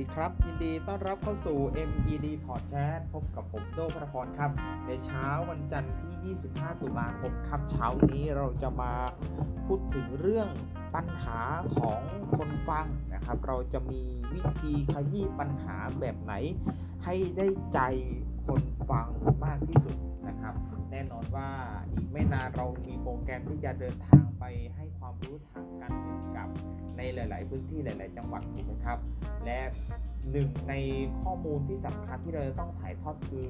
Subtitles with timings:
[0.00, 4.50] ดีครับ ยินดีต้อนรับเข้าสู่ MED Podcast พบกับผมโดพระพรครับ
[4.86, 8.92] ในเช้าวันจันทร์ที่ 25 ตุลาคมครับ เช้านี้เราจะมา
[9.66, 10.48] พูดถึงเรื่อง
[10.94, 11.40] ปัญหา
[11.76, 12.00] ของ
[12.36, 14.02] คนฟังนะครับ เราจะมี
[14.34, 16.34] วิธีขยี้ปัญหาแบบไหน
[17.04, 17.80] ให้ได้ใจ
[18.46, 19.08] คนฟัง
[19.44, 19.96] มากที่สุด
[20.28, 20.54] นะครับ
[20.90, 21.50] แน่นอนว่า
[21.92, 24.44] อีกไม่นานเรามีโปรแกรมที่จะเดินทางไป
[24.74, 26.19] ให้ความรู้ทางการเงิน
[27.00, 28.98] ในหลาย ๆ พื้นที่หลาย ๆ จังหวัดถูกไหมครับ
[29.44, 29.60] และ
[30.30, 30.74] หนึ่งใน
[31.22, 33.48] ข้อมูลที่สำคัญที่เราจะต้องถ่ายทอดคือ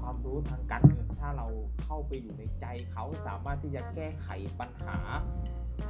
[0.00, 1.46] ความรู้ทางการเงินถ้าเรา
[1.84, 4.28] เข้าไปอยู่ในใจเขาสามารถที่จะแก้ไข
[4.60, 4.98] ปัญหา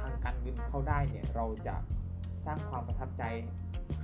[0.01, 1.75] ทางการเงินเขาได้เนี่ยเราจะ
[2.45, 3.23] สร้างความประทับใจ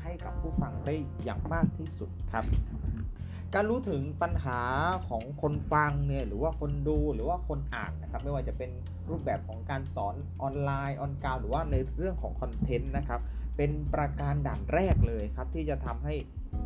[0.02, 2.46] ให้กับผู้ฟังได้อย่างมากที่สุดครับ
[3.54, 4.62] การรู้ถึงปัญหา
[5.10, 8.72] ของคนฟังเนี่ยหรือว่าคนดูหรือว่าคนอ่านนะครับ ไม่ว่าจะเป็น
[9.10, 13.22] รูปแบบของการสอนออนไลน์ออนกราวหรือว่าในเรื่องของคอนเทนต์นะครับ
[13.58, 16.14] เป็นประการด่านแรกเลยครับ ที่จะทำให้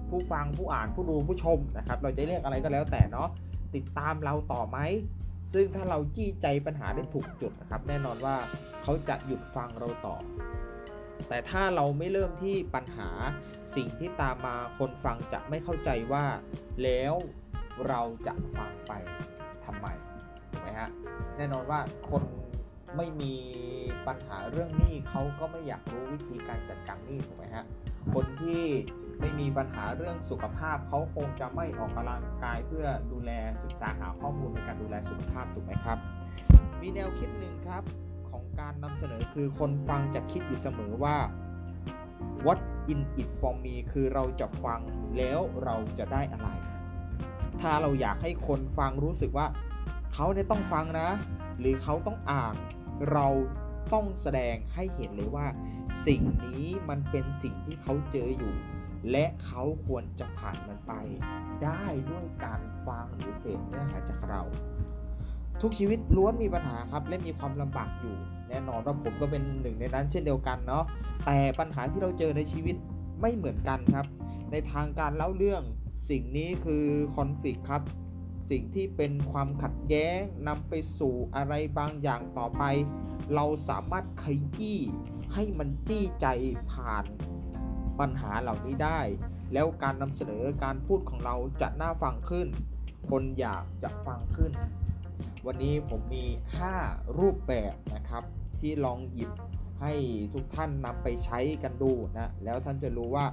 [0.10, 3.30] ผู้ฟังผู้อ่านผู้ดูผู้ชมนะครับ เราจะเรียกอะไรก็แล้วแต่เนาะ
[3.76, 4.78] ติดตามเราต่อไหม
[5.54, 8.36] ซึ่งถ้าเราจี้ใจปัญหาได้ถูกจุดนะครับ แน่นอนว่า
[8.84, 10.16] เขาจะหยุดฟังเราต่อ
[11.32, 13.10] แต่ถ้าเราไม่เริ่มที่ปัญหา
[13.76, 16.26] สิ่งที่ตามมาคนฟังจะไม่เข้าใจว่า
[16.84, 17.14] แล้ว
[17.88, 18.94] เราจะฟังไป
[19.66, 19.88] ทำไม
[20.52, 20.90] ถูกไหมฮะ
[21.38, 22.24] แน่นอนว่าคน
[22.98, 23.34] ไม่มี
[24.08, 27.66] ปัญหาเรื่องหนี้เขาก็ไม่อยากรู้วิธีการจัดการหนี้ถูกไหมฮะ
[28.14, 28.64] คนที่
[29.20, 33.32] ไม่มีปัญหาเรื่องสุขภาพเขาคงจะไม่ออกกำลังกายเพื่อดูแล
[33.64, 35.98] ศึกษาหาข้อมูลในการดูแลสุขภาพถูกไหมครับ
[36.82, 37.84] มีแนวคิดหนึ่งครับ
[38.60, 41.18] การนำเสนอคือคนฟังจะคิดอยู่เสมอว่า
[42.46, 42.60] what
[42.94, 44.80] in it for me คือเราจะฟัง
[45.18, 46.50] แล้วเราจะได้อะไร
[47.62, 49.48] ถ้าเราอยากให้คนฟังรู้สึกว่า
[50.14, 51.10] เขาเนี่ยต้องฟังนะ
[51.60, 52.56] หรือเขาต้องอ่าน
[53.12, 53.28] เรา
[53.94, 55.48] ต้องแสดงให้เห็นเลยว่า
[56.08, 58.56] สิ่งนี้มันเป็นสิ่งที่เขาเจออยู่
[59.12, 60.94] และเขาควรจะผ่านมันไป
[61.64, 64.42] ได้ด้วยการฟังหรือเสพเนื้อหาจากเรา
[65.62, 68.16] ทุกชีวิตล้วนมีปัญหาครับ และมีความลำบากอยู่
[68.50, 70.84] แน่นอนว่าผมก็เป็นหนึ่งในนั้นเช่นเดียวกันเนาะ
[71.26, 72.76] แต่ปัญหาที่เราเจอในชีวิต
[73.22, 74.06] ไม่เหมือนกันครับ
[74.52, 75.64] ในทางการเล่าเรื่อง
[76.10, 76.86] สิ่งนี้คือ
[77.16, 77.82] คอนฟ lict ครับ
[78.52, 80.18] สิ่งที่เป็นความขัดแย้ง
[80.48, 82.64] นำไปสู่อะไรบางอย่างต่อไป
[83.36, 84.26] เราสามารถข
[84.58, 84.80] ยี้
[85.34, 86.28] ให้มันจี้ใจ
[86.72, 87.06] ผ่าน
[88.00, 89.00] ปัญหาเหล่านี้ได้
[89.54, 92.48] แล้วการนำเสนอการพูดของเราจะน่าฟังขึ้น
[93.10, 94.52] คนอยากจะฟังขึ้น
[95.48, 96.26] วันนี้ผมมี
[96.72, 98.24] 5 รูปแบบนะครับ
[98.60, 99.32] ที่ลองหยิบ
[99.82, 99.94] ให้
[100.34, 103.26] ทุกท่านนำไปใช้กันดูนะแล้วท่านจะรู้ว่า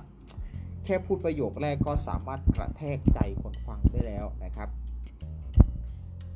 [0.85, 4.69] แค่พูดประโยคแรกก็สามารถกระแทกใจคนฟังได้แล้วนะครับ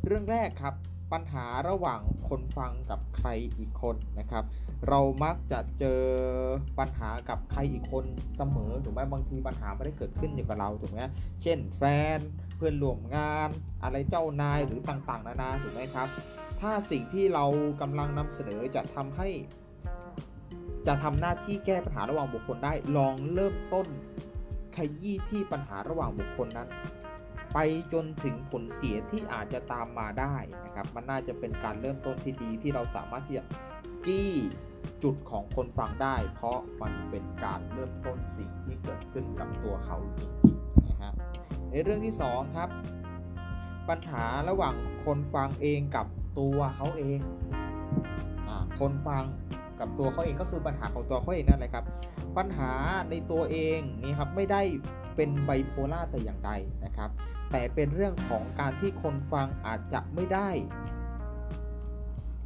[0.05, 0.75] เรื่องแรกครับ
[1.13, 4.45] ปัญหาระหว่างคนฟังกับใครอีกคนนะครับ
[4.89, 6.03] เรามักจะเจอ
[6.79, 8.05] ปัญหากับใครอีกคน
[8.37, 11.01] เสมอถูกไหมบางทีปัญหาไม่ได้เกิดขึ้นอยู่กับเราถูกไหม
[11.43, 11.83] เช่นแฟ
[12.17, 12.19] น
[12.63, 13.51] พื่อนร่วมงาน
[13.83, 16.09] อะไรเจ้านายหรือต่างๆ นานาถูกไหมครับ
[16.61, 17.45] ถ้าสิ่งที่เรา
[17.81, 19.29] กำลังนำเสนอจะทำให้
[20.87, 23.87] จะทำหน้าที่แก้ปัญหาระหว่างบุคคลได้ลองเริ่มต้น
[24.77, 26.69] ขยี้ที่ปัญหาระหว่างบุคคลนั้น
[27.53, 27.59] ไป
[27.93, 30.35] จนถึงผลเสียที่อาจจะตามมาได้
[30.65, 33.45] นะครับ มันน่าจะเป็นการเริ่มต้นที่ดีที่เราสามารถที่จะ
[34.07, 34.31] จี้
[35.03, 40.31] จุดของคนฟังได้ เพราะมันเป็นการเริ่มต้นสิ่งที่เกิดขึ้นกับตัวเขาจริง
[41.73, 42.71] ในเรื่องที่ 2 ครับ
[43.89, 44.75] ปัญหาระหว่าง
[45.05, 46.07] คนฟังเองกับ
[46.39, 47.21] ตัวเขาเอง
[48.49, 48.51] อ
[48.81, 49.25] คนฟัง
[49.81, 51.85] กับตัวเขาเองก็คือปัญหาของตัวเขาเองนั่นแหละครับ
[52.37, 52.73] ปัญหา
[53.11, 54.63] ในตัวเองนี่ครับไม่ได้
[55.17, 56.51] เป็นไบโพล่าแต่อย่างใด
[56.85, 57.11] นะครับ
[57.53, 60.49] แต่เป็นเรื่องของการที่คนฟังอาจจะไม่ได้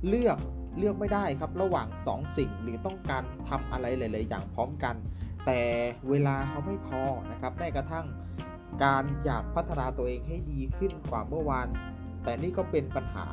[0.09, 0.39] เลือก
[0.79, 4.95] เลือกไม่ได้ครับระหว่าง 2สสิ่งหรือต้องการทำอะไรหลาย ๆ อย่างพร้อมกัน
[5.47, 5.61] แต่
[6.11, 8.07] เวลาเขาไม่พอนะครับแม้กระทั่ง
[8.83, 11.69] การอยากพัฒนาตัวเองให้ดีขึ้นกว่าเมื่อวาน
[12.25, 13.27] แต่นี่ก็เป็นปัญหา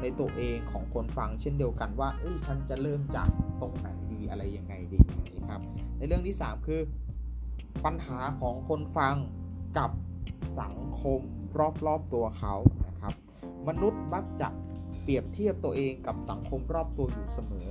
[0.00, 3.28] ในตัวเองของคนฟังเช่นเดียวกันว่า เอ้ยฉันจะเริ่มจาก
[3.60, 5.00] ตรงไหนดีอะไรยังไงดี
[5.36, 5.60] นะครับ
[5.96, 6.80] ในเรื่องที่ 3 คือ
[7.84, 9.16] ปัญหาของคนฟัง
[9.78, 9.90] กับ
[10.60, 11.20] สังคม
[11.86, 12.54] รอบๆตัวเขา
[12.86, 13.14] นะครับ
[13.68, 14.48] มนุษย์มักจะ
[15.02, 17.70] เปรียบเทียบตัวเองกับสังคมรอบตัวอยู่เสมอ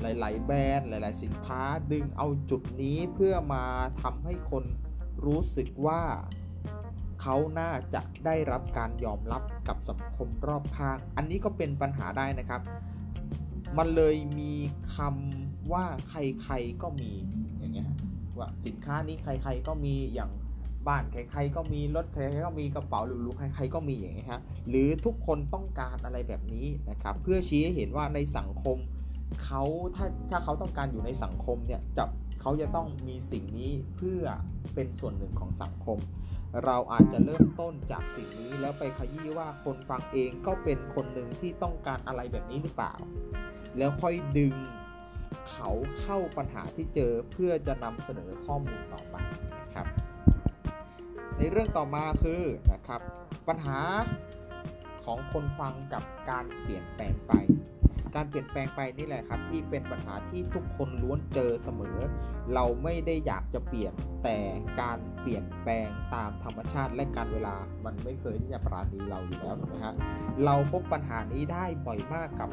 [0.00, 1.62] หลาย ๆ แบรนด์หลาย ๆ สินค้า
[1.92, 3.64] ดึงเอาจุดนี้เพื่อมา
[4.02, 4.64] ทำให้คน
[5.24, 6.02] รู้สึกว่า
[7.20, 12.60] เขาน่าจะได้รับการยอมรับกับสังคมรอบข้าง อันนี้ก็เป็นปัญหาได้นะครับ
[13.78, 14.52] มันเลยมี
[14.96, 17.12] คำว่าใครๆก็มี
[17.58, 17.90] อย่างเงี้ย
[18.38, 20.30] ว่าสินค้านี้ใครๆก็มีอย่าง
[20.88, 28.76] บ้านใครๆก็มีรถใครๆก็มีกระเป๋าหรูๆใครๆก็มีอย่างเงี้ยฮะหรือทุกคนต้องการอะไรแบบนี้นะครับ เพื่อชี้ให้เห็นว่าในสังคม
[29.44, 29.62] เขา
[29.96, 32.04] ถ้าถ้าเขาต้องการอยู่ในสังคมเนี่ยจะ
[32.46, 34.22] เขาจะต้องมีสิ่งนี้เพื่อ
[34.74, 35.98] เป็นส่วนหนึ่งของสังคม
[36.64, 42.94] เราอาจจะเริ่มต้นจากสิ่งนี้แล้วไปขยี้ว่าคนฟังเองก็เป็นคนหนึ่งที่ต้องการอะไรแบบนี้หรือเปล่า
[43.78, 44.54] แล้วค่อยดึง
[45.50, 45.70] เขา
[46.00, 49.16] เข้าปัญหาที่เจอเพื่อจะนำเสนอข้อมูลต่อไป
[49.60, 49.86] นะครับ
[51.38, 52.42] ในเรื่องต่อมาคือ
[52.72, 53.00] นะครับ
[53.48, 53.78] ปัญหา
[55.04, 57.32] ของคนฟังกับการเปลี่ยนแปลงไป
[58.16, 61.98] การเปลี่ยนแปลงไปนี่แหละครับ ที่เป็นปัญหาที่ทุกคนล้วนเจอเสมอ
[62.54, 63.92] เราไม่ได้อยากจะเปลี่ยน
[64.24, 64.38] แต่
[64.80, 69.94] การเปลี่ยนแปลงตามธรรมชาติและการเวลามันไม่เคยที่จะปราณีเราอยู่แล้วถูกไหมฮะ
[70.44, 72.50] เราพบปัญหานี้ได้บ่อยมากกับ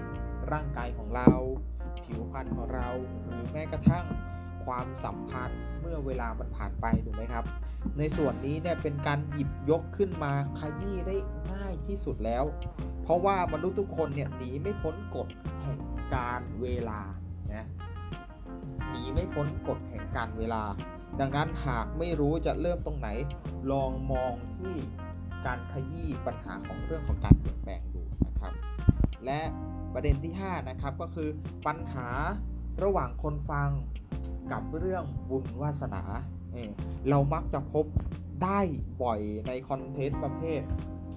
[0.52, 1.30] ร่างกายของเรา
[2.06, 2.88] ผิวพรรณของเรา
[3.26, 4.06] หรือแม้กระทั่ง
[4.66, 7.46] ความสัมพันธ์เมื่อเวลามันผ่านไปถูกไหมครับ
[7.98, 11.16] ในส่วนนี้เนี่ยเป็นการหยิบยกขึ้นมาขยี้ได้
[11.52, 12.44] ง่ายที่สุดแล้ว
[13.04, 15.28] เพราะว่ามนุษย์ทุกคนเนี่ยหนีไม่พ้นกฎ
[15.62, 15.80] แห่ง
[16.16, 17.02] การเวลา
[17.54, 17.66] นะ
[18.90, 20.64] หนีไม่พ้นกฎแห่งการเวลา
[21.20, 23.10] ดังนั้นหากไม่รู้จะเริ่มตรงไหน
[23.72, 24.76] ลองมองที่
[25.46, 28.54] การขยี้ปัญหาของเรื่องของการเปลี่ยนแปลงดูนะครับ
[29.26, 29.42] และ
[29.94, 31.30] ประเด็นที่ 5 นะครับก็คือ
[31.68, 32.10] ปัญหา
[32.84, 33.70] ระหว่างคนฟัง
[34.52, 36.04] กับเรื่องบุญวาสนา
[37.10, 37.86] เรามักจะพบ
[38.44, 38.60] ได้
[39.04, 40.62] บ่อยในคอนเทนต์ประเภท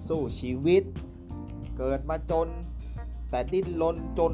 [0.07, 0.83] สู้ชีวิต
[1.77, 2.47] เกิดมาจน
[3.29, 4.33] แต่ดิ้นรนจน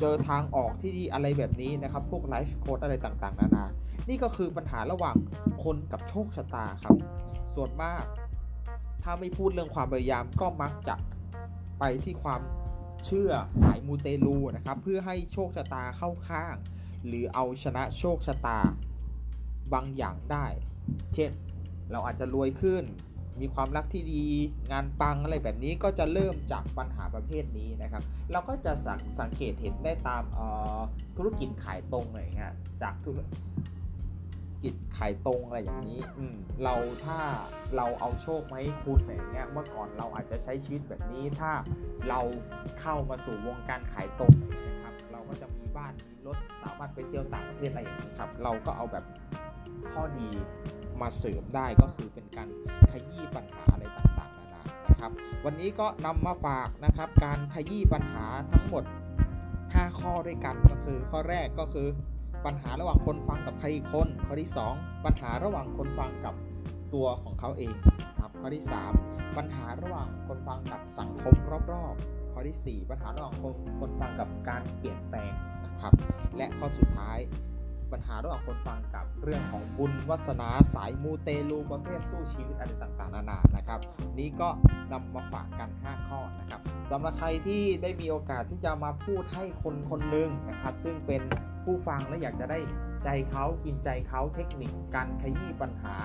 [0.00, 3.66] เจอทางออกที่ดีอะไรแบบนี้นะครับ พวกไลฟ์โค้ดอะไรต่างๆ นานา
[4.08, 5.16] นี่ก็คือปัญหาระหว่าง
[5.64, 6.96] คนกับโชคชะตาครับ
[7.54, 8.04] ส่วนมาก
[9.02, 10.94] ถ้าไม่พูดเรื่องความพยายามก็มักจะ
[11.78, 12.40] ไปที่ความ
[13.06, 13.30] เชื่อ
[13.62, 16.54] สายมูเตลูนะครับ เพื่อให้โชคชะตาเข้าข้าง
[17.06, 18.58] หรือเอาชนะโชคชะตา
[19.74, 20.46] บางอย่างได้
[21.14, 21.30] เช่น
[21.92, 22.84] เราอาจจะรวยขึ้น
[23.40, 24.24] มีความรักที่ดี
[24.72, 28.02] งานปังอะไรแบบนี้ก็จะเริ่มจากปัญหาประเภทนี้นะครับ
[28.32, 30.22] เราก็จะสังสังเกตเห็นได้ตาม
[31.16, 32.52] ธุรกิจขายตรงอะไรเงี้ย
[32.82, 33.18] จากธุร
[34.62, 36.24] กิจขายตรงอะไรอย่างนี้อื
[36.64, 36.74] เรา
[37.04, 37.18] ถ้า
[37.76, 41.52] เราเอาโชคมาให้คุณอย่างเงี้ย เมื่อก่อนเราอาจจะใช้ชีวิตแบบนี้ ถ้า
[42.08, 42.20] เรา
[42.80, 44.32] เข้ามาสู่วงการขายตรง
[44.68, 49.04] นะครับ เราก็จะมีบ้านมีรถสามารถไปเที่ยวต่างประเทศอะไรอย่างนี้ครับ เราก็เอาแบบ
[49.92, 50.28] ข้อดี
[51.00, 52.48] มาเสริมได้ก็คือเป็นการ
[52.90, 55.12] ขยี้ปัญหาอะไรต่างๆนานานะครับ
[55.44, 58.84] วันนี้ก็นำมาฝากนะครับ การขยี้ปัญหาทั้งหมด
[59.40, 61.88] 5 ข้อด้วยกันก็คือ ข้อแรกก็คือ
[62.46, 66.34] ปัญหาระหว่างคนฟังกับใครอีกคน ข้อที่ 2 ปัญหาระหว่างคนฟังกับ
[66.94, 67.74] ตัวของเขาเอง
[68.18, 68.64] ครับข้อที่
[69.00, 71.34] 3 ปัญหาระหว่างคนฟังกับสังคม
[71.72, 75.32] รอบๆ ข้อที่ 4 ปัญหาระหว่างคนคนฟังกับการเปลี่ยนแปลง
[75.64, 75.92] นะครับ
[76.36, 77.18] และข้อสุดท้าย
[77.92, 83.80] ปัญหาระหว่างคนฟังกับเรื่องของบุญวัสนาสายมูเตลูประเภทสู้ชีวิตอะไรต่างๆ นานานะครับ
[84.18, 84.48] นี้ก็
[84.92, 86.60] นำมาฝากกัน 5 ข้อนะครับ
[86.90, 91.22] สำหรับใครที่ได้มีโอกาสที่จะมาพูดให้คนคนหนึ่งนะครับ ซึ่งเป็น
[91.64, 92.58] ผู้ฟังและอยากจะได้
[93.04, 95.96] ใจเขากินใจเขาเทคนิคการขยี้ปัญหา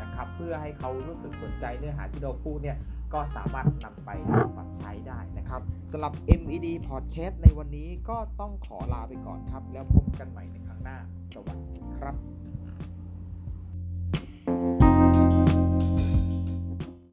[0.00, 2.78] นะครับเพื่อให้เขารู้สึกสนใจเนื้อหาที่เราพูดเนี่ย
[3.14, 4.10] ก็สามารถนำไป
[4.56, 5.62] ปรับใช้ได้นะครับ
[5.92, 10.98] สำหรับ MED Podcast ในวันนี้ก็ต้องขอลาไปก่อนครับ แล้วพบกันใหม่ในครั้งหน้า
[11.32, 12.47] สวัสดีครับ